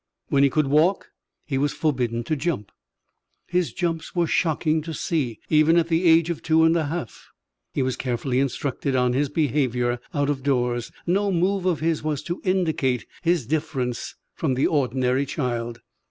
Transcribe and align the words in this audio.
When 0.29 0.41
he 0.41 0.49
could 0.49 0.65
walk, 0.65 1.11
he 1.45 1.59
was 1.59 1.73
forbidden 1.73 2.23
to 2.23 2.35
jump. 2.35 2.71
His 3.45 3.71
jumps 3.71 4.15
were 4.15 4.25
shocking 4.25 4.81
to 4.81 4.95
see, 4.95 5.39
even 5.47 5.77
at 5.77 5.89
the 5.89 6.05
age 6.05 6.31
of 6.31 6.41
two 6.41 6.63
and 6.63 6.75
a 6.75 6.87
half. 6.87 7.29
He 7.75 7.83
was 7.83 7.97
carefully 7.97 8.39
instructed 8.39 8.95
on 8.95 9.13
his 9.13 9.29
behaviour 9.29 9.99
out 10.11 10.31
of 10.31 10.41
doors. 10.41 10.91
No 11.05 11.31
move 11.31 11.67
of 11.67 11.81
his 11.81 12.01
was 12.01 12.23
to 12.23 12.41
indicate 12.43 13.05
his 13.21 13.45
difference 13.45 14.15
from 14.33 14.55
the 14.55 14.65
ordinary 14.65 15.27
child. 15.27 15.81